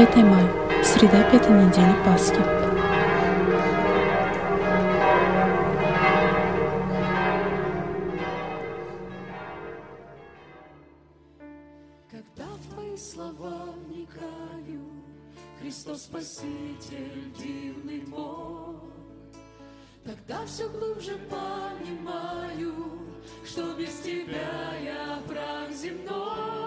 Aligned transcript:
5 0.00 0.16
мая, 0.16 0.48
среда 0.82 1.22
пятой 1.30 1.52
недели 1.52 1.94
Пасхи. 2.06 2.40
Когда 12.10 12.46
в 12.46 12.72
твои 12.72 12.96
слова 12.96 13.74
вникаю, 13.76 14.80
Христос 15.60 16.04
Спаситель 16.04 17.34
дивный 17.38 18.02
мой, 18.06 18.76
Тогда 20.02 20.46
все 20.46 20.66
глубже 20.70 21.18
понимаю, 21.28 22.72
Что 23.44 23.74
без 23.74 24.00
тебя 24.00 24.78
я 24.82 25.22
прах 25.28 25.70
земной. 25.72 26.59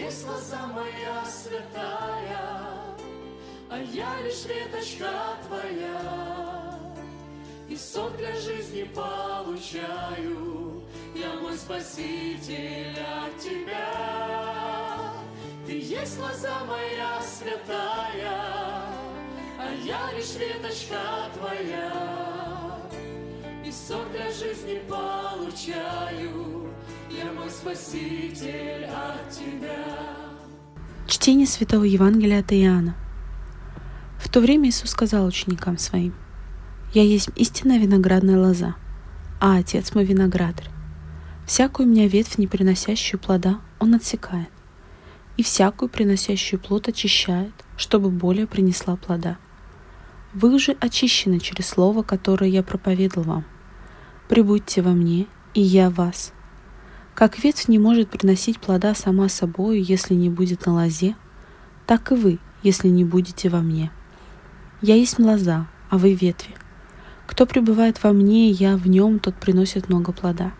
Ты 0.00 0.06
есть 0.06 0.26
лоза 0.26 0.66
моя 0.68 1.22
святая, 1.26 2.38
А 3.68 3.78
я 3.92 4.16
лишь 4.22 4.46
веточка 4.46 5.36
твоя. 5.46 6.78
И 7.68 7.76
сок 7.76 8.16
для 8.16 8.34
жизни 8.36 8.84
получаю, 8.94 10.82
Я 11.14 11.34
мой 11.34 11.54
Спаситель 11.54 12.98
от 12.98 13.38
тебя. 13.38 15.12
Ты 15.66 15.78
есть 15.78 16.18
лоза 16.18 16.64
моя 16.64 17.20
святая, 17.20 18.40
А 19.58 19.70
я 19.84 20.12
лишь 20.16 20.34
веточка 20.34 21.28
твоя. 21.34 21.92
И 23.66 23.70
сок 23.70 24.09
жизни 24.40 24.80
получаю, 24.88 26.66
Я 27.10 27.30
мой 27.32 27.50
Спаситель 27.50 28.86
от 28.86 29.30
тебя. 29.30 29.84
Чтение 31.06 31.46
Святого 31.46 31.84
Евангелия 31.84 32.40
от 32.40 32.50
Иоанна. 32.52 32.94
В 34.18 34.30
то 34.30 34.40
время 34.40 34.70
Иисус 34.70 34.90
сказал 34.90 35.26
ученикам 35.26 35.76
своим, 35.76 36.14
«Я 36.94 37.02
есть 37.02 37.28
истинная 37.36 37.78
виноградная 37.78 38.38
лоза, 38.38 38.76
а 39.40 39.58
Отец 39.58 39.94
мой 39.94 40.04
виноградарь. 40.04 40.70
Всякую 41.46 41.88
меня 41.88 42.08
ветвь, 42.08 42.38
не 42.38 42.46
приносящую 42.46 43.20
плода, 43.20 43.60
Он 43.78 43.94
отсекает, 43.94 44.48
и 45.36 45.42
всякую, 45.42 45.90
приносящую 45.90 46.60
плод, 46.60 46.88
очищает, 46.88 47.52
чтобы 47.76 48.08
более 48.08 48.46
принесла 48.46 48.96
плода. 48.96 49.36
Вы 50.32 50.54
уже 50.54 50.72
очищены 50.80 51.40
через 51.40 51.66
слово, 51.66 52.02
которое 52.02 52.48
я 52.48 52.62
проповедал 52.62 53.24
вам. 53.24 53.44
Прибудьте 54.30 54.80
во 54.80 54.92
мне, 54.92 55.26
и 55.54 55.60
я 55.60 55.90
вас. 55.90 56.32
Как 57.16 57.42
ветвь 57.42 57.66
не 57.66 57.80
может 57.80 58.10
приносить 58.10 58.60
плода 58.60 58.94
сама 58.94 59.28
собою, 59.28 59.82
если 59.82 60.14
не 60.14 60.30
будет 60.30 60.66
на 60.66 60.74
лозе, 60.74 61.16
так 61.84 62.12
и 62.12 62.14
вы, 62.14 62.38
если 62.62 62.86
не 62.86 63.04
будете 63.04 63.48
во 63.48 63.58
мне. 63.58 63.90
Я 64.82 64.94
есть 64.94 65.18
лоза, 65.18 65.66
а 65.88 65.98
вы 65.98 66.14
ветви. 66.14 66.54
Кто 67.26 67.44
пребывает 67.44 68.00
во 68.04 68.12
мне, 68.12 68.50
я 68.50 68.76
в 68.76 68.86
нем, 68.86 69.18
тот 69.18 69.34
приносит 69.34 69.88
много 69.88 70.12
плода. 70.12 70.52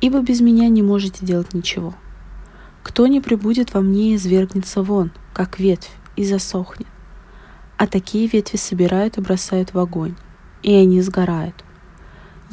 Ибо 0.00 0.20
без 0.20 0.40
меня 0.40 0.68
не 0.68 0.82
можете 0.82 1.26
делать 1.26 1.52
ничего. 1.52 1.96
Кто 2.84 3.08
не 3.08 3.20
прибудет 3.20 3.74
во 3.74 3.80
мне, 3.80 4.14
извергнется 4.14 4.84
вон, 4.84 5.10
как 5.32 5.58
ветвь, 5.58 5.90
и 6.14 6.24
засохнет. 6.24 6.86
А 7.76 7.88
такие 7.88 8.28
ветви 8.28 8.56
собирают 8.56 9.18
и 9.18 9.20
бросают 9.20 9.74
в 9.74 9.80
огонь, 9.80 10.14
и 10.62 10.72
они 10.72 11.00
сгорают. 11.00 11.63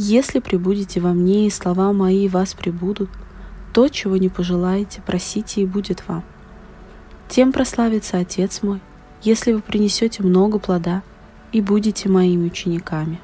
Если 0.04 0.40
прибудете 0.40 1.00
во 1.00 1.14
мне, 1.14 1.46
и 1.46 1.52
слова 1.52 1.94
мои 1.94 2.28
вас 2.28 2.56
прибудут, 2.56 3.08
то, 3.72 3.88
чего 3.88 4.18
не 4.18 4.30
пожелаете, 4.30 5.00
просите, 5.06 5.62
и 5.62 5.66
будет 5.68 6.08
вам. 6.08 6.24
Тем 7.30 7.52
прославится 7.52 8.18
Отец 8.18 8.64
мой, 8.64 8.82
если 9.22 9.52
вы 9.52 9.62
принесете 9.62 10.24
много 10.24 10.58
плода 10.58 11.04
и 11.52 11.62
будете 11.62 12.10
моими 12.10 12.48
учениками. 12.48 13.20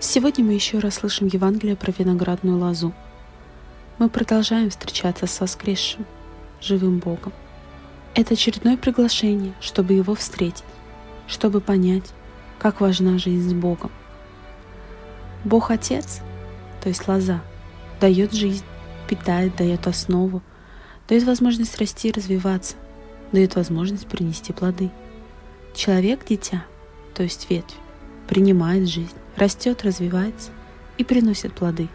Сегодня 0.00 0.44
мы 0.44 0.54
еще 0.54 0.80
раз 0.80 0.94
слышим 0.94 1.28
Евангелие 1.28 1.76
про 1.76 1.92
виноградную 1.96 2.58
лозу. 2.58 2.92
Мы 3.96 4.08
продолжаем 4.08 4.70
встречаться 4.70 5.28
с 5.28 5.40
воскресшим, 5.40 6.04
живым 6.60 6.98
Богом. 6.98 7.32
Это 8.16 8.34
очередное 8.34 8.76
приглашение, 8.76 9.54
чтобы 9.60 9.92
его 9.92 10.16
встретить, 10.16 10.64
чтобы 11.28 11.60
понять, 11.60 12.12
как 12.58 12.80
важна 12.80 13.18
жизнь 13.18 13.50
с 13.50 13.52
Богом. 13.52 13.92
Бог 15.44 15.70
Отец, 15.70 16.22
то 16.82 16.88
есть 16.88 17.06
лоза, 17.06 17.40
дает 18.00 18.32
жизнь, 18.32 18.64
питает, 19.08 19.54
дает 19.54 19.86
основу, 19.86 20.42
дает 21.06 21.22
возможность 21.22 21.78
расти 21.78 22.08
и 22.08 22.12
развиваться, 22.12 22.74
дает 23.30 23.54
возможность 23.54 24.08
принести 24.08 24.52
плоды. 24.52 24.90
Человек– 25.72 26.24
дитя, 26.28 26.64
то 27.14 27.22
есть 27.22 27.48
ветвь, 27.48 27.76
принимает 28.26 28.88
жизнь, 28.88 29.14
растет, 29.36 29.84
развивается 29.84 30.50
и 30.98 31.04
приносит 31.04 31.52
плоды. 31.52 31.88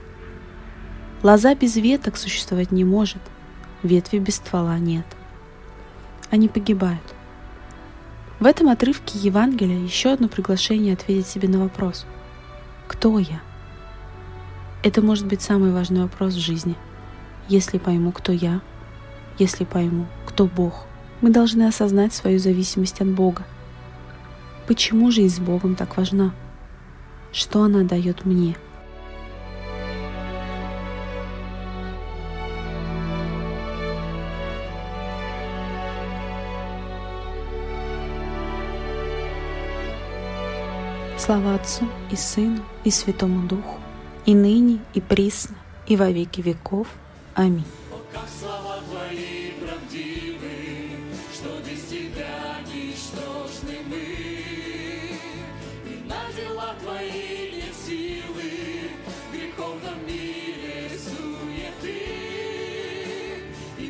Лоза 1.22 1.53
без 1.53 1.75
веток 1.75 2.16
существовать 2.16 2.72
не 2.72 2.85
может, 2.85 3.22
ветви 3.84 4.19
без 4.19 4.35
ствола 4.35 4.78
нет. 4.80 5.06
Они 6.30 6.47
погибают. 6.47 7.03
В 8.40 8.46
этом 8.46 8.69
отрывке 8.69 9.19
Евангелия 9.19 9.80
еще 9.80 10.13
одно 10.13 10.30
приглашение 10.30 10.94
ответить 10.94 11.28
себе 11.28 11.50
на 11.50 11.59
вопрос 11.59 12.06
«Кто 12.88 13.19
я?». 13.19 13.41
Это 14.81 15.02
может 15.02 15.28
быть 15.28 15.41
самый 15.41 15.74
важный 15.74 16.03
вопрос 16.03 16.35
в 16.35 16.40
жизни. 16.40 16.75
Если 17.50 17.80
пойму, 17.80 18.13
кто 18.13 18.31
я, 18.31 18.62
если 19.38 19.66
пойму, 19.66 20.07
кто 20.25 20.46
Бог, 20.46 20.86
мы 21.19 21.31
должны 21.31 21.63
осознать 21.63 22.13
свою 22.13 22.40
зависимость 22.40 23.01
от 23.01 23.09
Бога. 23.09 23.44
Почему 24.68 25.12
жизнь 25.12 25.36
с 25.36 25.40
Богом 25.40 25.75
так 25.75 25.97
важна? 25.97 26.31
Что 27.34 27.63
она 27.63 27.84
дает 27.84 28.24
мне? 28.24 28.56
Слава 41.30 41.54
Отцу 41.54 41.88
и 42.10 42.16
Сыну 42.16 42.66
и 42.84 42.90
Святому 42.90 43.48
Духу, 43.48 43.78
и 44.26 44.34
ныне, 44.34 44.80
и 44.96 45.00
присно, 45.00 45.56
и 45.86 45.96
во 45.96 46.10
веки 46.10 46.42
веков. 46.42 46.88
Аминь. 47.36 47.66
В 47.92 48.02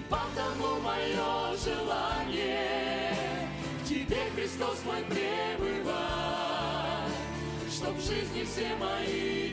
потому 0.10 0.82
мое 0.82 1.56
желание 1.64 3.48
к 3.82 3.88
Тебе, 3.88 4.18
Христос 4.36 4.80
мой, 4.86 5.04
в 5.04 5.19
жизни 8.10 8.44
все 8.44 8.76
мои 8.80 9.49